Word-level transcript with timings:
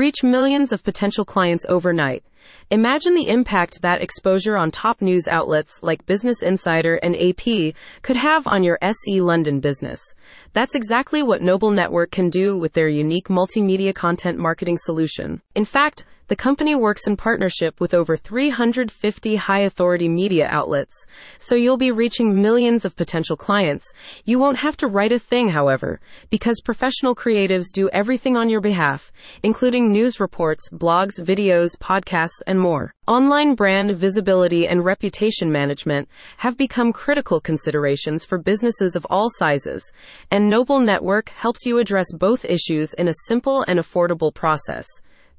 reach 0.00 0.24
millions 0.24 0.72
of 0.72 0.82
potential 0.82 1.26
clients 1.26 1.66
overnight. 1.68 2.24
Imagine 2.70 3.12
the 3.12 3.28
impact 3.28 3.82
that 3.82 4.00
exposure 4.00 4.56
on 4.56 4.70
top 4.70 5.02
news 5.02 5.28
outlets 5.28 5.82
like 5.82 6.06
Business 6.06 6.42
Insider 6.42 6.94
and 7.02 7.14
AP 7.14 7.74
could 8.00 8.16
have 8.16 8.46
on 8.46 8.62
your 8.62 8.78
SE 8.80 9.20
London 9.20 9.60
business. 9.60 10.00
That's 10.54 10.74
exactly 10.74 11.22
what 11.22 11.42
Noble 11.42 11.70
Network 11.70 12.12
can 12.12 12.30
do 12.30 12.56
with 12.56 12.72
their 12.72 12.88
unique 12.88 13.28
multimedia 13.28 13.94
content 13.94 14.38
marketing 14.38 14.78
solution. 14.78 15.42
In 15.54 15.66
fact, 15.66 16.06
the 16.30 16.36
company 16.36 16.76
works 16.76 17.08
in 17.08 17.16
partnership 17.16 17.80
with 17.80 17.92
over 17.92 18.16
350 18.16 19.34
high 19.34 19.62
authority 19.62 20.08
media 20.08 20.46
outlets, 20.48 21.04
so 21.40 21.56
you'll 21.56 21.76
be 21.76 21.90
reaching 21.90 22.40
millions 22.40 22.84
of 22.84 22.94
potential 22.94 23.36
clients. 23.36 23.92
You 24.24 24.38
won't 24.38 24.58
have 24.58 24.76
to 24.76 24.86
write 24.86 25.10
a 25.10 25.18
thing, 25.18 25.48
however, 25.48 25.98
because 26.30 26.60
professional 26.64 27.16
creatives 27.16 27.72
do 27.72 27.88
everything 27.88 28.36
on 28.36 28.48
your 28.48 28.60
behalf, 28.60 29.10
including 29.42 29.90
news 29.90 30.20
reports, 30.20 30.68
blogs, 30.70 31.18
videos, 31.18 31.76
podcasts, 31.76 32.42
and 32.46 32.60
more. 32.60 32.94
Online 33.08 33.56
brand 33.56 33.96
visibility 33.96 34.68
and 34.68 34.84
reputation 34.84 35.50
management 35.50 36.08
have 36.36 36.56
become 36.56 36.92
critical 36.92 37.40
considerations 37.40 38.24
for 38.24 38.38
businesses 38.38 38.94
of 38.94 39.04
all 39.10 39.30
sizes, 39.30 39.90
and 40.30 40.48
Noble 40.48 40.78
Network 40.78 41.30
helps 41.30 41.66
you 41.66 41.78
address 41.78 42.06
both 42.12 42.44
issues 42.44 42.94
in 42.94 43.08
a 43.08 43.14
simple 43.26 43.64
and 43.66 43.80
affordable 43.80 44.32
process. 44.32 44.86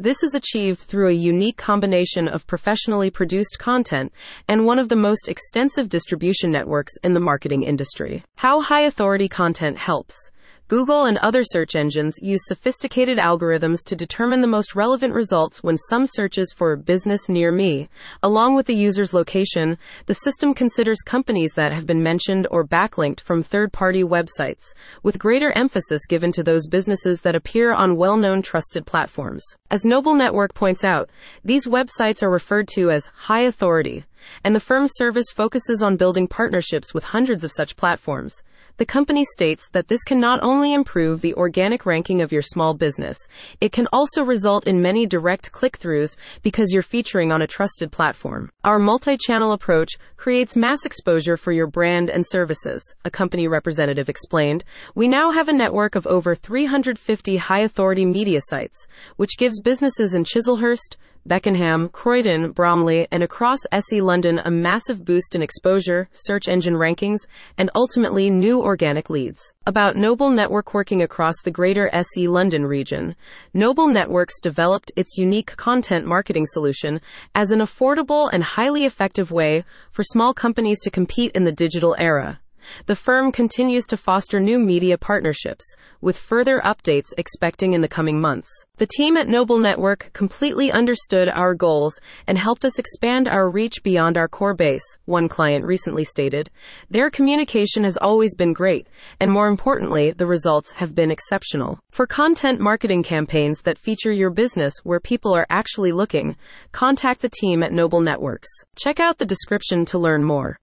This 0.00 0.22
is 0.22 0.32
achieved 0.32 0.78
through 0.78 1.08
a 1.08 1.12
unique 1.12 1.56
combination 1.56 2.28
of 2.28 2.46
professionally 2.46 3.10
produced 3.10 3.58
content 3.58 4.12
and 4.46 4.64
one 4.64 4.78
of 4.78 4.88
the 4.88 4.94
most 4.94 5.28
extensive 5.28 5.88
distribution 5.88 6.52
networks 6.52 6.92
in 7.02 7.14
the 7.14 7.20
marketing 7.20 7.64
industry. 7.64 8.22
How 8.36 8.60
high 8.60 8.82
authority 8.82 9.28
content 9.28 9.76
helps. 9.76 10.30
Google 10.68 11.06
and 11.06 11.16
other 11.16 11.44
search 11.44 11.74
engines 11.74 12.18
use 12.20 12.42
sophisticated 12.44 13.16
algorithms 13.16 13.82
to 13.86 13.96
determine 13.96 14.42
the 14.42 14.46
most 14.46 14.74
relevant 14.74 15.14
results 15.14 15.62
when 15.62 15.78
some 15.78 16.06
searches 16.06 16.52
for 16.54 16.72
a 16.72 16.76
business 16.76 17.26
near 17.26 17.50
me. 17.50 17.88
Along 18.22 18.54
with 18.54 18.66
the 18.66 18.74
user's 18.74 19.14
location, 19.14 19.78
the 20.04 20.12
system 20.12 20.52
considers 20.52 21.00
companies 21.00 21.52
that 21.54 21.72
have 21.72 21.86
been 21.86 22.02
mentioned 22.02 22.46
or 22.50 22.66
backlinked 22.66 23.20
from 23.20 23.42
third 23.42 23.72
party 23.72 24.02
websites, 24.04 24.74
with 25.02 25.18
greater 25.18 25.52
emphasis 25.52 26.04
given 26.06 26.32
to 26.32 26.42
those 26.42 26.66
businesses 26.66 27.22
that 27.22 27.34
appear 27.34 27.72
on 27.72 27.96
well 27.96 28.18
known 28.18 28.42
trusted 28.42 28.84
platforms. 28.84 29.42
As 29.70 29.86
Noble 29.86 30.14
Network 30.14 30.52
points 30.52 30.84
out, 30.84 31.08
these 31.42 31.66
websites 31.66 32.22
are 32.22 32.28
referred 32.28 32.68
to 32.74 32.90
as 32.90 33.06
high 33.06 33.40
authority, 33.40 34.04
and 34.44 34.54
the 34.54 34.60
firm's 34.60 34.92
service 34.94 35.30
focuses 35.34 35.82
on 35.82 35.96
building 35.96 36.26
partnerships 36.26 36.94
with 36.94 37.04
hundreds 37.04 37.44
of 37.44 37.52
such 37.52 37.76
platforms. 37.76 38.42
The 38.78 38.86
company 38.86 39.24
states 39.24 39.68
that 39.72 39.88
this 39.88 40.04
can 40.04 40.20
not 40.20 40.38
only 40.40 40.72
improve 40.72 41.20
the 41.20 41.34
organic 41.34 41.84
ranking 41.84 42.22
of 42.22 42.30
your 42.30 42.42
small 42.42 42.74
business, 42.74 43.18
it 43.60 43.72
can 43.72 43.88
also 43.92 44.22
result 44.22 44.68
in 44.68 44.80
many 44.80 45.04
direct 45.04 45.50
click 45.50 45.76
throughs 45.76 46.14
because 46.42 46.72
you're 46.72 46.82
featuring 46.82 47.32
on 47.32 47.42
a 47.42 47.46
trusted 47.48 47.90
platform. 47.90 48.50
Our 48.62 48.78
multi 48.78 49.16
channel 49.16 49.50
approach 49.50 49.94
creates 50.16 50.56
mass 50.56 50.84
exposure 50.84 51.36
for 51.36 51.50
your 51.50 51.66
brand 51.66 52.08
and 52.08 52.24
services, 52.24 52.94
a 53.04 53.10
company 53.10 53.48
representative 53.48 54.08
explained. 54.08 54.62
We 54.94 55.08
now 55.08 55.32
have 55.32 55.48
a 55.48 55.52
network 55.52 55.96
of 55.96 56.06
over 56.06 56.36
350 56.36 57.36
high 57.36 57.60
authority 57.62 58.04
media 58.04 58.38
sites, 58.42 58.86
which 59.16 59.38
gives 59.38 59.60
businesses 59.60 60.14
in 60.14 60.22
Chislehurst, 60.22 60.96
Beckenham, 61.28 61.90
Croydon, 61.90 62.52
Bromley, 62.52 63.06
and 63.12 63.22
across 63.22 63.58
SE 63.70 64.00
London 64.00 64.40
a 64.42 64.50
massive 64.50 65.04
boost 65.04 65.34
in 65.34 65.42
exposure, 65.42 66.08
search 66.12 66.48
engine 66.48 66.72
rankings, 66.72 67.26
and 67.58 67.70
ultimately 67.74 68.30
new 68.30 68.62
organic 68.62 69.10
leads. 69.10 69.52
About 69.66 69.94
Noble 69.94 70.30
Network 70.30 70.72
working 70.72 71.02
across 71.02 71.34
the 71.44 71.50
greater 71.50 71.90
SE 71.92 72.26
London 72.28 72.64
region, 72.64 73.14
Noble 73.52 73.88
Networks 73.88 74.40
developed 74.40 74.90
its 74.96 75.18
unique 75.18 75.54
content 75.56 76.06
marketing 76.06 76.46
solution 76.46 76.98
as 77.34 77.50
an 77.50 77.60
affordable 77.60 78.30
and 78.32 78.42
highly 78.42 78.86
effective 78.86 79.30
way 79.30 79.64
for 79.90 80.02
small 80.02 80.32
companies 80.32 80.80
to 80.80 80.90
compete 80.90 81.32
in 81.32 81.44
the 81.44 81.52
digital 81.52 81.94
era. 81.98 82.40
The 82.86 82.96
firm 82.96 83.32
continues 83.32 83.84
to 83.86 83.96
foster 83.96 84.40
new 84.40 84.58
media 84.58 84.96
partnerships, 84.96 85.64
with 86.00 86.16
further 86.16 86.60
updates 86.64 87.08
expecting 87.18 87.72
in 87.72 87.80
the 87.80 87.88
coming 87.88 88.20
months. 88.20 88.48
The 88.78 88.86
team 88.86 89.16
at 89.16 89.28
Noble 89.28 89.58
Network 89.58 90.10
completely 90.12 90.70
understood 90.70 91.28
our 91.28 91.54
goals 91.54 91.98
and 92.26 92.38
helped 92.38 92.64
us 92.64 92.78
expand 92.78 93.28
our 93.28 93.50
reach 93.50 93.82
beyond 93.82 94.16
our 94.16 94.28
core 94.28 94.54
base, 94.54 94.84
one 95.04 95.28
client 95.28 95.64
recently 95.64 96.04
stated. 96.04 96.50
Their 96.88 97.10
communication 97.10 97.84
has 97.84 97.96
always 97.96 98.34
been 98.36 98.52
great, 98.52 98.86
and 99.20 99.32
more 99.32 99.48
importantly, 99.48 100.12
the 100.12 100.26
results 100.26 100.70
have 100.72 100.94
been 100.94 101.10
exceptional. 101.10 101.78
For 101.90 102.06
content 102.06 102.60
marketing 102.60 103.02
campaigns 103.02 103.62
that 103.62 103.78
feature 103.78 104.12
your 104.12 104.30
business 104.30 104.74
where 104.84 105.00
people 105.00 105.34
are 105.34 105.46
actually 105.50 105.92
looking, 105.92 106.36
contact 106.72 107.20
the 107.20 107.28
team 107.28 107.62
at 107.62 107.72
Noble 107.72 108.00
Networks. 108.00 108.48
Check 108.76 109.00
out 109.00 109.18
the 109.18 109.26
description 109.26 109.84
to 109.86 109.98
learn 109.98 110.22
more. 110.22 110.56